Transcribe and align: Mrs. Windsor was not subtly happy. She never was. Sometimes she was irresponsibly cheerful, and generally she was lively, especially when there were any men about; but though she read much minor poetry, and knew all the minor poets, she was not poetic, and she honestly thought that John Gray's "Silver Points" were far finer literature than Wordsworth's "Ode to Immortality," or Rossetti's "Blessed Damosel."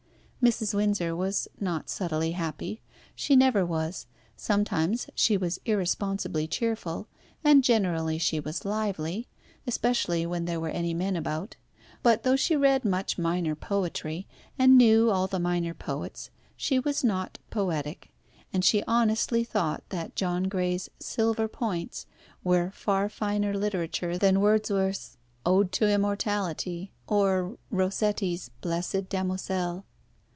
Mrs. 0.41 0.73
Windsor 0.73 1.15
was 1.15 1.47
not 1.59 1.87
subtly 1.87 2.31
happy. 2.31 2.81
She 3.13 3.35
never 3.35 3.63
was. 3.63 4.07
Sometimes 4.35 5.05
she 5.13 5.37
was 5.37 5.59
irresponsibly 5.65 6.47
cheerful, 6.47 7.07
and 7.43 7.63
generally 7.63 8.17
she 8.17 8.39
was 8.39 8.65
lively, 8.65 9.27
especially 9.67 10.25
when 10.25 10.45
there 10.45 10.59
were 10.59 10.69
any 10.69 10.95
men 10.95 11.15
about; 11.15 11.57
but 12.01 12.23
though 12.23 12.35
she 12.35 12.55
read 12.55 12.83
much 12.83 13.19
minor 13.19 13.53
poetry, 13.53 14.25
and 14.57 14.79
knew 14.79 15.11
all 15.11 15.27
the 15.27 15.37
minor 15.37 15.75
poets, 15.75 16.31
she 16.57 16.79
was 16.79 17.03
not 17.03 17.37
poetic, 17.51 18.09
and 18.51 18.65
she 18.65 18.81
honestly 18.87 19.43
thought 19.43 19.83
that 19.89 20.15
John 20.15 20.45
Gray's 20.45 20.89
"Silver 20.99 21.47
Points" 21.47 22.07
were 22.43 22.71
far 22.71 23.09
finer 23.09 23.53
literature 23.53 24.17
than 24.17 24.41
Wordsworth's 24.41 25.17
"Ode 25.45 25.71
to 25.73 25.87
Immortality," 25.87 26.91
or 27.05 27.59
Rossetti's 27.69 28.49
"Blessed 28.61 29.07
Damosel." 29.07 29.85